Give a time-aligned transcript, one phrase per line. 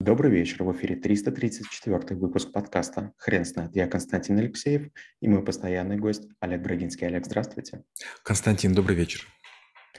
[0.00, 3.74] Добрый вечер, в эфире 334 выпуск подкаста «Хрен знает».
[3.74, 7.08] Я Константин Алексеев и мой постоянный гость Олег Брагинский.
[7.08, 7.82] Олег, здравствуйте.
[8.22, 9.26] Константин, добрый вечер.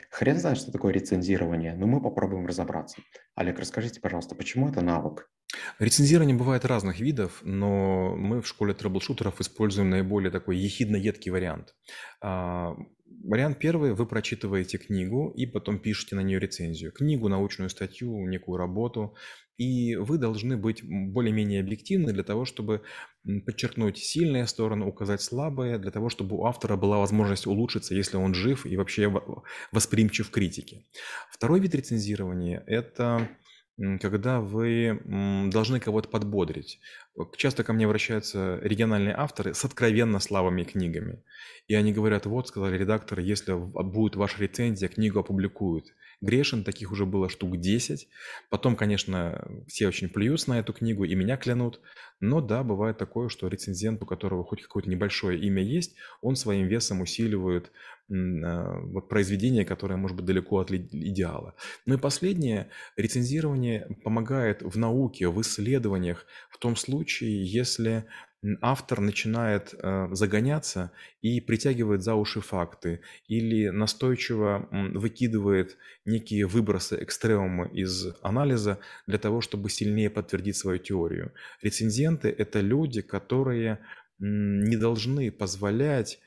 [0.10, 3.02] Хрен знает, что такое рецензирование, но мы попробуем разобраться.
[3.36, 5.30] Олег, расскажите, пожалуйста, почему это навык?
[5.80, 11.76] Рецензирование бывает разных видов, но мы в школе трэблшутеров используем наиболее такой ехидно-едкий вариант.
[13.24, 16.92] Вариант первый– вы прочитываете книгу и потом пишете на нее рецензию.
[16.92, 19.16] Книгу, научную статью, некую работу.
[19.58, 22.82] И вы должны быть более-менее объективны для того, чтобы
[23.46, 28.34] подчеркнуть сильные стороны, указать слабые, для того, чтобы у автора была возможность улучшиться, если он
[28.34, 29.14] жив и вообще
[29.72, 30.86] восприимчив к критике.
[31.30, 33.28] Второй вид рецензирования– это
[34.02, 35.02] когда вы
[35.52, 36.80] должны кого-то подбодрить.
[37.38, 41.24] Часто ко мне обращаются региональные авторы с откровенно слабыми книгами.
[41.68, 45.86] И они говорят, вот, сказали редакторы, если будет ваша рецензия, книгу опубликуют.
[46.22, 48.08] Грешин, таких уже было штук 10.
[48.50, 51.80] Потом, конечно, все очень плюются на эту книгу и меня клянут.
[52.20, 56.68] Но да, бывает такое, что рецензент, у которого хоть какое-то небольшое имя есть, он своим
[56.68, 57.72] весом усиливает
[58.12, 61.56] а, вот произведение, которое может быть далеко от идеала.
[61.86, 68.06] Ну и последнее, рецензирование помогает в науке, в исследованиях в том случае, если
[68.62, 77.70] автор начинает э, загоняться и притягивает за уши факты или настойчиво выкидывает некие выбросы, экстремумы
[77.70, 81.34] из анализа для того, чтобы сильнее подтвердить свою теорию.
[81.62, 83.80] Рецензенты– это люди, которые
[84.20, 86.20] не должны позволять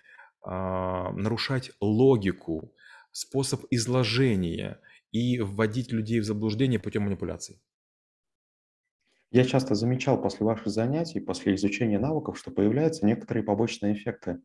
[0.43, 2.75] а, нарушать логику,
[3.13, 4.81] способ изложения
[5.13, 7.61] и вводить людей в заблуждение путем манипуляций.
[9.33, 14.41] Я часто замечал после ваших занятий, после изучения навыков, что появляются некоторые побочные эффекты.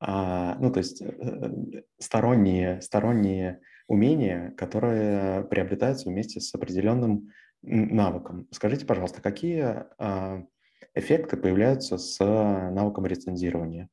[0.00, 7.28] А, ну, то есть э, сторонние, сторонние умения, которые приобретаются вместе с определенным
[7.60, 8.48] навыком.
[8.50, 10.42] Скажите, пожалуйста, какие а,
[10.94, 13.90] эффекты появляются с навыком рецензирования?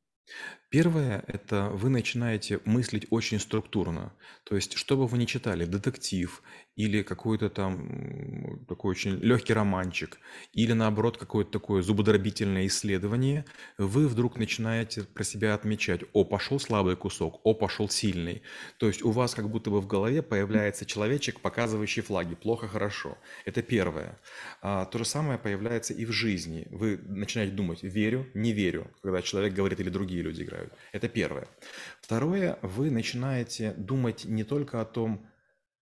[0.69, 4.14] Первое– это вы начинаете мыслить очень структурно.
[4.43, 6.43] То есть, что бы вы ни читали, детектив
[6.75, 10.19] или какой-то там такой очень легкий романчик,
[10.53, 13.45] или наоборот какое-то такое зубодробительное исследование,
[13.77, 18.43] вы вдруг начинаете про себя отмечать, о, пошел слабый кусок, о, пошел сильный.
[18.77, 23.17] То есть у вас как будто бы в голове появляется человечек, показывающий флаги, плохо, хорошо.
[23.45, 24.19] Это первое.
[24.61, 26.67] А, то же самое появляется и в жизни.
[26.69, 30.56] Вы начинаете думать, верю, не верю, когда человек говорит или другие люди играют.
[30.91, 31.47] Это первое.
[32.01, 35.27] Второе, вы начинаете думать не только о том,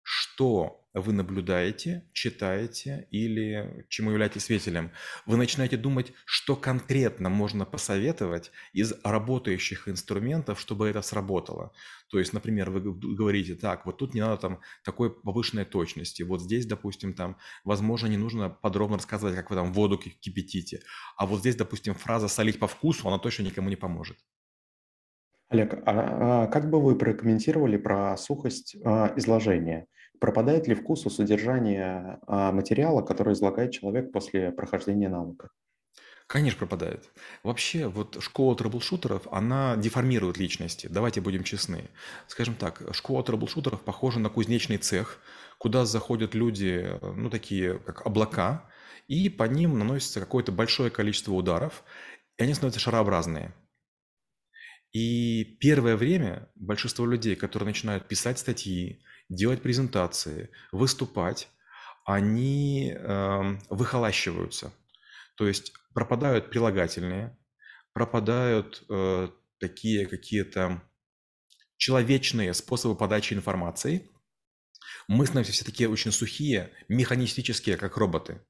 [0.03, 4.91] что вы наблюдаете, читаете или чему являетесь свидетелем,
[5.25, 11.73] вы начинаете думать, что конкретно можно посоветовать из работающих инструментов, чтобы это сработало.
[12.11, 16.43] То есть, например, вы говорите, так, вот тут не надо там такой повышенной точности, вот
[16.43, 20.83] здесь, допустим, там, возможно, не нужно подробно рассказывать, как вы там воду кипятите,
[21.17, 24.19] а вот здесь, допустим, фраза «солить по вкусу», она точно никому не поможет.
[25.51, 29.87] Олег, а, а как бы вы прокомментировали про сухость а, изложения?
[30.21, 35.51] Пропадает ли вкус у содержания а, материала, который излагает человек после прохождения навыка?
[36.29, 37.11] Конечно, пропадает.
[37.43, 40.87] Вообще, вот школа трэблшутеров, она деформирует личности.
[40.89, 41.91] Давайте будем честны.
[42.29, 45.19] Скажем так, школа трэблшутеров похожа на кузнечный цех,
[45.59, 48.71] куда заходят люди, ну, такие, как облака,
[49.09, 51.83] и по ним наносится какое-то большое количество ударов,
[52.39, 53.53] и они становятся шарообразные.
[54.93, 61.49] И первое время большинство людей, которые начинают писать статьи, делать презентации, выступать,
[62.05, 64.73] они э, выхолащиваются.
[65.37, 67.39] То есть пропадают прилагательные,
[67.93, 70.83] пропадают э, такие какие-то
[71.77, 74.11] человечные способы подачи информации.
[75.07, 78.41] Мы становимся все такие очень сухие, механистические, как роботы.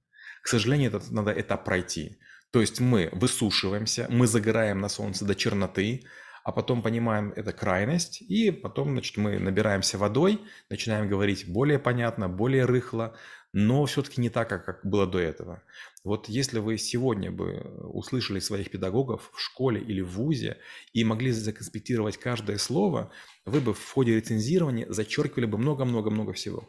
[0.42, 2.18] К сожалению, это, надо это пройти.
[2.50, 6.04] То есть мы высушиваемся, мы загораем на солнце до черноты,
[6.50, 12.28] а потом понимаем это крайность, и потом, значит, мы набираемся водой, начинаем говорить более понятно,
[12.28, 13.14] более рыхло,
[13.52, 15.62] но все-таки не так, как было до этого.
[16.02, 20.56] Вот если вы сегодня бы услышали своих педагогов в школе или в ВУЗе
[20.92, 23.12] и могли законспектировать каждое слово,
[23.46, 26.68] вы бы в ходе рецензирования зачеркивали бы много-много-много всего.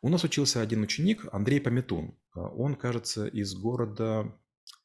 [0.00, 2.18] У нас учился один ученик, Андрей Пометун.
[2.34, 4.36] Он, кажется, из города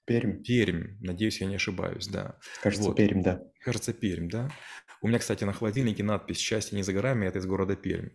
[0.05, 0.41] Пермь.
[0.41, 2.39] Пермь, надеюсь, я не ошибаюсь, да.
[2.61, 2.97] Кажется, вот.
[2.97, 3.41] Пермь, да.
[3.59, 4.49] Кажется, Пермь, да.
[5.01, 8.09] У меня, кстати, на холодильнике надпись «Счастье не за горами», это из города Пермь.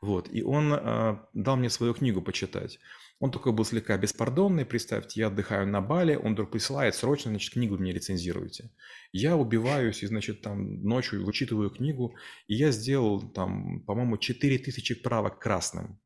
[0.00, 2.78] Вот, и он э, дал мне свою книгу почитать.
[3.18, 7.52] Он такой был слегка беспардонный, представьте, я отдыхаю на Бале, он вдруг присылает, срочно, значит,
[7.52, 8.70] книгу мне рецензируйте.
[9.12, 12.16] Я убиваюсь и, значит, там ночью вычитываю книгу,
[12.46, 16.00] и я сделал там, по-моему, 4000 правок красным.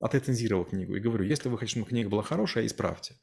[0.00, 3.14] отрецензировал книгу и говорю, если вы хотите, чтобы книга была хорошая, исправьте.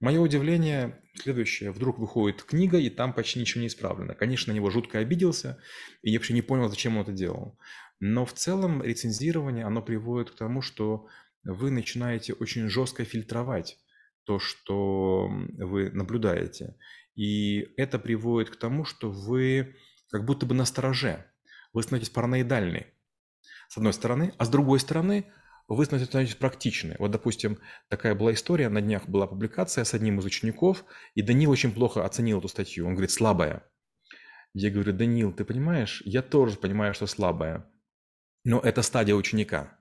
[0.00, 1.70] Мое удивление следующее.
[1.70, 4.14] Вдруг выходит книга, и там почти ничего не исправлено.
[4.14, 5.58] Конечно, на него жутко обиделся,
[6.02, 7.58] и я вообще не понял, зачем он это делал.
[8.00, 11.06] Но в целом рецензирование, оно приводит к тому, что
[11.44, 13.78] вы начинаете очень жестко фильтровать
[14.24, 16.76] то, что вы наблюдаете.
[17.14, 19.76] И это приводит к тому, что вы
[20.10, 21.24] как будто бы на стороже.
[21.72, 22.86] Вы становитесь параноидальны,
[23.68, 24.32] с одной стороны.
[24.38, 25.32] А с другой стороны,
[25.68, 26.96] вы становитесь практичны.
[26.98, 27.58] Вот, допустим,
[27.88, 30.84] такая была история, на днях была публикация с одним из учеников,
[31.14, 32.86] и Данил очень плохо оценил эту статью.
[32.86, 33.64] Он говорит, слабая.
[34.52, 37.66] Я говорю, Данил, ты понимаешь, я тоже понимаю, что слабая,
[38.44, 39.78] но это стадия ученика.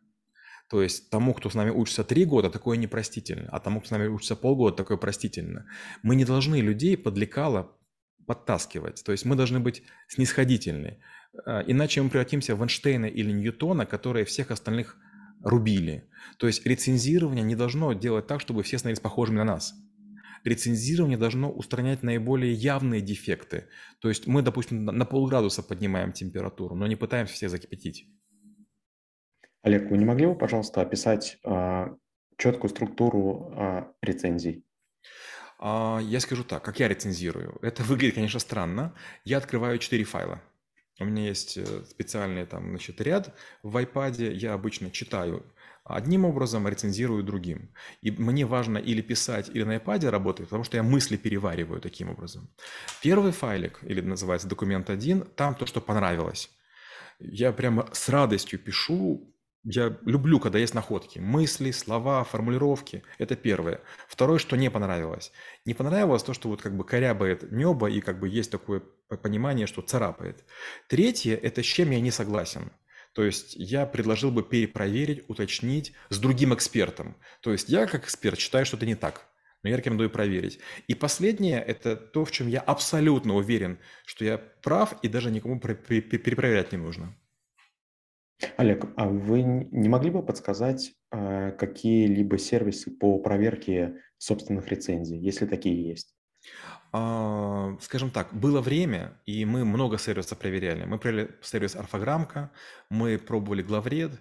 [0.69, 3.91] То есть тому, кто с нами учится три года, такое непростительно, а тому, кто с
[3.91, 5.67] нами учится полгода, такое простительно.
[6.01, 7.77] Мы не должны людей под лекало
[8.25, 11.03] подтаскивать, то есть мы должны быть снисходительны.
[11.45, 14.97] А, иначе мы превратимся в Эйнштейна или Ньютона, которые всех остальных
[15.43, 16.09] рубили.
[16.37, 19.73] То есть рецензирование не должно делать так, чтобы все становились похожими на нас.
[20.43, 23.69] Рецензирование должно устранять наиболее явные дефекты.
[23.99, 28.07] То есть мы, допустим, на полградуса поднимаем температуру, но не пытаемся все закипятить.
[29.61, 31.85] Олег, вы не могли бы, пожалуйста, описать э,
[32.37, 34.65] четкую структуру э, рецензий?
[35.59, 37.57] А, я скажу так, как я рецензирую.
[37.61, 38.93] Это выглядит, конечно, странно.
[39.23, 40.41] Я открываю четыре файла.
[40.99, 44.33] У меня есть э, специальный там, значит, ряд в iPad.
[44.33, 45.43] Я обычно читаю
[45.83, 47.69] одним образом, рецензирую другим.
[48.01, 52.09] И мне важно или писать, или на iPad работать, потому что я мысли перевариваю таким
[52.09, 52.49] образом.
[53.01, 56.49] Первый файлик, или называется документ 1, там то, что понравилось.
[57.19, 59.32] Я прямо с радостью пишу
[59.63, 61.19] я люблю, когда есть находки.
[61.19, 63.03] Мысли, слова, формулировки.
[63.17, 63.79] Это первое.
[64.07, 65.31] Второе, что не понравилось.
[65.65, 68.81] Не понравилось то, что вот как бы корябает небо и как бы есть такое
[69.21, 70.43] понимание, что царапает.
[70.89, 72.71] Третье– это с чем я не согласен.
[73.13, 77.15] То есть я предложил бы перепроверить, уточнить с другим экспертом.
[77.41, 79.27] То есть я как эксперт считаю, что это не так.
[79.61, 80.59] Но я рекомендую проверить.
[80.87, 85.57] И последнее– это то, в чем я абсолютно уверен, что я прав и даже никому
[85.61, 87.15] перепроверять не нужно.
[88.57, 95.45] Олег, а вы не могли бы подсказать э, какие-либо сервисы по проверке собственных рецензий, если
[95.45, 96.15] такие есть?
[96.91, 100.85] А, скажем так, было время, и мы много сервисов проверяли.
[100.85, 102.51] Мы проверяли сервис Орфограммка,
[102.89, 104.11] мы пробовали Главред.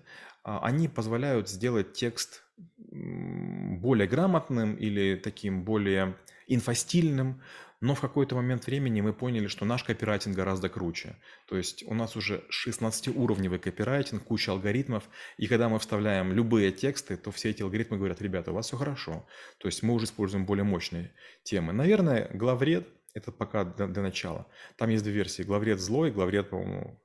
[0.43, 2.45] А, они позволяют сделать текст
[2.77, 6.17] более грамотным или таким более
[6.47, 7.43] инфостильным,
[7.83, 11.17] но в какой-то момент времени мы поняли, что наш копирайтинг гораздо круче.
[11.49, 17.17] То есть у нас уже 16-уровневый копирайтинг, куча алгоритмов, и когда мы вставляем любые тексты,
[17.17, 19.27] то все эти алгоритмы говорят, ребята, у вас все хорошо.
[19.59, 21.13] То есть мы уже используем более мощные
[21.43, 21.73] темы.
[21.73, 24.47] Наверное, главред– это пока для, для начала.
[24.77, 25.43] Там есть две версии.
[25.43, 27.03] Главред злой, главред, по-моему,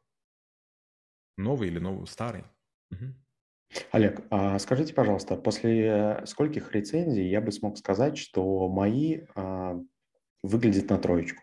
[1.37, 2.43] новый или новый, старый.
[2.91, 3.15] Угу.
[3.93, 9.81] Олег, а скажите, пожалуйста, после скольких рецензий я бы смог сказать, что мои а,
[10.43, 11.41] выглядит на троечку?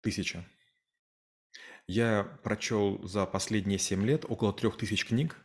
[0.00, 0.44] Тысяча.
[1.86, 5.36] Я прочел за последние семь лет около трех тысяч книг,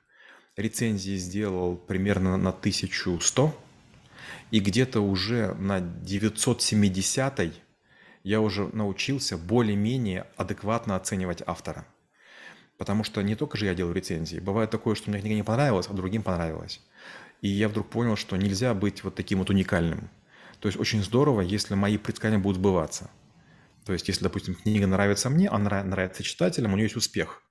[0.56, 3.58] рецензии сделал примерно на 1100,
[4.52, 7.54] и где-то уже на 970
[8.24, 11.86] я уже научился более-менее адекватно оценивать автора.
[12.78, 14.40] Потому что не только же я делаю рецензии.
[14.40, 16.82] Бывает такое, что мне книга не понравилась, а другим понравилась.
[17.42, 20.10] И я вдруг понял, что нельзя быть вот таким вот уникальным.
[20.60, 23.10] То есть очень здорово, если мои предсказания будут сбываться.
[23.86, 27.42] То есть если, допустим, книга нравится мне, она нравится читателям, у нее есть успех.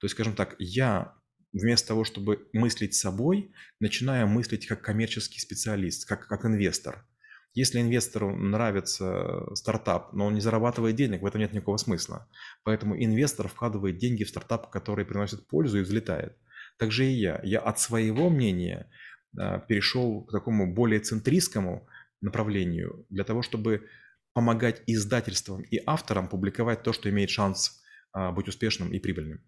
[0.00, 1.14] То есть, скажем так, я
[1.52, 7.06] вместо того, чтобы мыслить собой, начинаю мыслить как коммерческий специалист, как, как инвестор.
[7.54, 12.28] Если инвестору нравится стартап, но он не зарабатывает денег, в этом нет никакого смысла.
[12.62, 16.36] Поэтому инвестор вкладывает деньги в стартап, который приносит пользу и взлетает.
[16.76, 17.40] Так же и я.
[17.42, 18.90] Я от своего мнения
[19.36, 21.88] а, перешел к такому более центристскому,
[22.20, 23.88] направлению для того, чтобы
[24.32, 27.82] помогать издательствам и авторам публиковать то, что имеет шанс
[28.12, 29.42] а, быть успешным и прибыльным.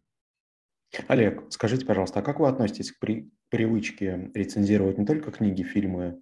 [1.06, 6.20] Олег, скажите, пожалуйста, а как вы относитесь к при, привычке рецензировать не только книги, фильмы,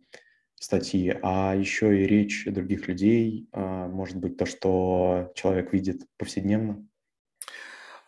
[0.54, 6.86] статьи, а еще и речь других людей, а, может быть, то, что человек видит повседневно?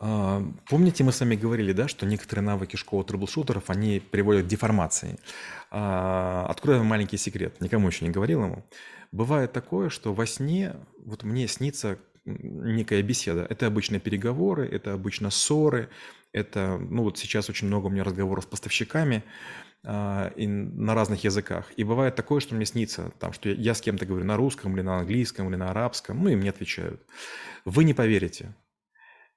[0.02, 4.48] А, помните, мы с вами говорили, да, что некоторые навыки школы трэблшутеров, они приводят к
[4.48, 5.18] деформации.
[5.70, 8.64] А, открою вам маленький секрет, никому еще не говорил ему.
[9.12, 13.46] Бывает такое, что во сне, вот мне снится некая беседа.
[13.48, 15.90] Это обычно переговоры, это обычно ссоры,
[16.32, 19.22] это, ну вот сейчас очень много у меня разговоров с поставщиками
[19.84, 21.70] а, и на разных языках.
[21.76, 24.82] И бывает такое, что мне снится, там, что я, с кем-то говорю на русском или
[24.82, 27.02] на английском или на арабском, ну и мне отвечают.
[27.66, 28.54] Вы не поверите,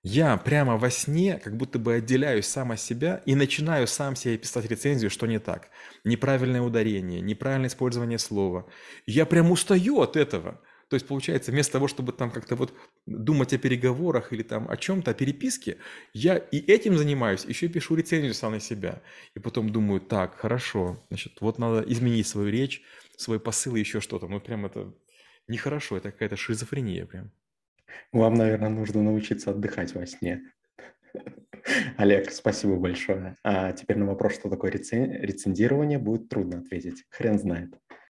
[0.05, 4.37] Я прямо во сне как будто бы отделяюсь сам от себя и начинаю сам себе
[4.37, 5.69] писать рецензию, что не так.
[6.03, 8.67] Неправильное ударение, неправильное использование слова.
[9.05, 10.61] Я прям устаю от этого.
[10.89, 12.73] То есть, получается, вместо того, чтобы там как-то вот
[13.05, 15.77] думать о переговорах или там о чем-то, о переписке,
[16.13, 19.01] я и этим занимаюсь, еще пишу рецензию сам на себя.
[19.35, 22.83] И потом думаю, так, хорошо, значит, вот надо изменить свою речь,
[23.15, 24.27] свой посыл еще что-то.
[24.27, 24.93] Ну, прям это
[25.47, 27.31] нехорошо, это какая-то шизофрения прям.
[28.11, 30.41] Вам, наверное, нужно научиться отдыхать во сне.
[31.97, 33.37] Олег, спасибо большое.
[33.43, 37.05] А теперь на вопрос, что такое рецензирование, будет трудно ответить.
[37.09, 37.73] Хрен знает.